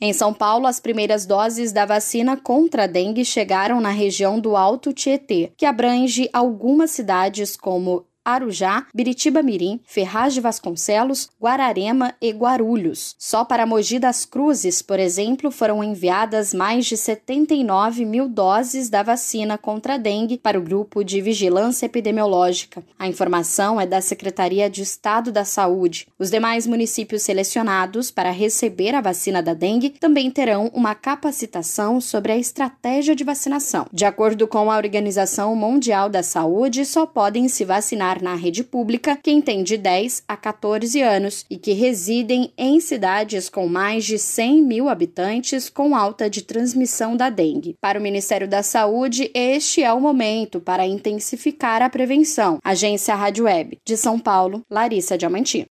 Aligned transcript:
Em 0.00 0.12
São 0.12 0.34
Paulo, 0.34 0.66
as 0.66 0.80
primeiras 0.80 1.24
doses 1.24 1.72
da 1.72 1.86
vacina 1.86 2.36
contra 2.36 2.84
a 2.84 2.86
dengue 2.86 3.24
chegaram 3.24 3.80
na 3.80 3.90
região 3.90 4.40
do 4.40 4.56
Alto 4.56 4.92
Tietê, 4.92 5.52
que 5.56 5.64
abrange 5.64 6.28
algumas 6.32 6.90
cidades 6.90 7.56
como 7.56 8.04
Arujá, 8.24 8.86
Biritiba 8.94 9.42
Mirim, 9.42 9.78
Ferraz 9.84 10.32
de 10.32 10.40
Vasconcelos, 10.40 11.28
Guararema 11.40 12.14
e 12.20 12.30
Guarulhos. 12.30 13.14
Só 13.18 13.44
para 13.44 13.66
Mogi 13.66 13.98
das 13.98 14.24
Cruzes, 14.24 14.80
por 14.80 14.98
exemplo, 14.98 15.50
foram 15.50 15.84
enviadas 15.84 16.54
mais 16.54 16.86
de 16.86 16.96
79 16.96 18.04
mil 18.04 18.26
doses 18.26 18.88
da 18.88 19.02
vacina 19.02 19.58
contra 19.58 19.94
a 19.94 19.98
dengue 19.98 20.38
para 20.38 20.58
o 20.58 20.62
grupo 20.62 21.04
de 21.04 21.20
vigilância 21.20 21.84
epidemiológica. 21.84 22.82
A 22.98 23.06
informação 23.06 23.80
é 23.80 23.86
da 23.86 24.00
Secretaria 24.00 24.70
de 24.70 24.80
Estado 24.80 25.30
da 25.30 25.44
Saúde. 25.44 26.06
Os 26.18 26.30
demais 26.30 26.66
municípios 26.66 27.22
selecionados 27.22 28.10
para 28.10 28.30
receber 28.30 28.94
a 28.94 29.00
vacina 29.00 29.42
da 29.42 29.52
dengue 29.52 29.90
também 29.90 30.30
terão 30.30 30.70
uma 30.72 30.94
capacitação 30.94 32.00
sobre 32.00 32.32
a 32.32 32.38
estratégia 32.38 33.14
de 33.14 33.24
vacinação. 33.24 33.86
De 33.92 34.04
acordo 34.04 34.46
com 34.46 34.70
a 34.70 34.76
Organização 34.76 35.54
Mundial 35.54 36.08
da 36.08 36.22
Saúde, 36.22 36.86
só 36.86 37.04
podem 37.04 37.48
se 37.48 37.64
vacinar 37.64 38.13
na 38.22 38.34
rede 38.34 38.64
pública 38.64 39.18
quem 39.22 39.40
tem 39.40 39.62
de 39.62 39.76
10 39.76 40.24
a 40.26 40.36
14 40.36 41.00
anos 41.00 41.44
e 41.50 41.56
que 41.56 41.72
residem 41.72 42.52
em 42.56 42.80
cidades 42.80 43.48
com 43.48 43.66
mais 43.66 44.04
de 44.04 44.18
100 44.18 44.62
mil 44.62 44.88
habitantes 44.88 45.68
com 45.68 45.96
alta 45.96 46.28
de 46.28 46.42
transmissão 46.42 47.16
da 47.16 47.30
dengue. 47.30 47.76
Para 47.80 47.98
o 47.98 48.02
Ministério 48.02 48.48
da 48.48 48.62
Saúde, 48.62 49.30
este 49.34 49.82
é 49.82 49.92
o 49.92 50.00
momento 50.00 50.60
para 50.60 50.86
intensificar 50.86 51.82
a 51.82 51.90
prevenção. 51.90 52.58
Agência 52.64 53.14
Rádio 53.14 53.44
Web. 53.44 53.78
De 53.84 53.96
São 53.96 54.18
Paulo, 54.18 54.62
Larissa 54.70 55.18
Diamanti. 55.18 55.66